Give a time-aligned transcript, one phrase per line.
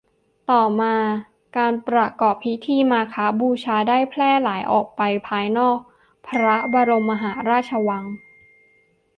[0.49, 0.95] ต่อมา
[1.57, 5.77] การประกอบพิธีมาฆบูชาได้แพร่หลายออกไปภายนอก
[6.27, 8.03] พระบรมมหาราชวัง